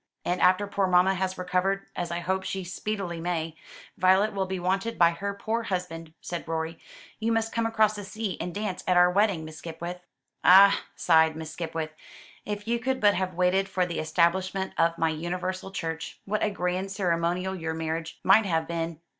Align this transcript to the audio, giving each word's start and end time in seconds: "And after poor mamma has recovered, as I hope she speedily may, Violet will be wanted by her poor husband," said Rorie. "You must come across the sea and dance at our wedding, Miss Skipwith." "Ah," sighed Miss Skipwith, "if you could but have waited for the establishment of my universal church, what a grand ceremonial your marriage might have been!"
"And 0.25 0.41
after 0.41 0.65
poor 0.65 0.87
mamma 0.87 1.13
has 1.13 1.37
recovered, 1.37 1.85
as 1.95 2.09
I 2.09 2.21
hope 2.21 2.41
she 2.43 2.63
speedily 2.63 3.19
may, 3.19 3.55
Violet 3.99 4.33
will 4.33 4.47
be 4.47 4.59
wanted 4.59 4.97
by 4.97 5.11
her 5.11 5.31
poor 5.35 5.61
husband," 5.61 6.11
said 6.21 6.47
Rorie. 6.47 6.79
"You 7.19 7.31
must 7.31 7.53
come 7.53 7.67
across 7.67 7.93
the 7.97 8.03
sea 8.03 8.35
and 8.41 8.51
dance 8.51 8.83
at 8.87 8.97
our 8.97 9.11
wedding, 9.11 9.45
Miss 9.45 9.59
Skipwith." 9.59 9.99
"Ah," 10.43 10.81
sighed 10.95 11.35
Miss 11.35 11.51
Skipwith, 11.51 11.91
"if 12.47 12.67
you 12.67 12.79
could 12.79 12.99
but 12.99 13.13
have 13.13 13.35
waited 13.35 13.69
for 13.69 13.85
the 13.85 13.99
establishment 13.99 14.73
of 14.75 14.97
my 14.97 15.09
universal 15.09 15.69
church, 15.69 16.17
what 16.25 16.41
a 16.43 16.49
grand 16.49 16.91
ceremonial 16.91 17.55
your 17.55 17.75
marriage 17.75 18.19
might 18.23 18.47
have 18.47 18.67
been!" 18.67 18.99